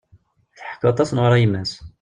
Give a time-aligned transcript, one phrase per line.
[0.57, 1.71] Tḥekku aṭas Newwara i yemma-s.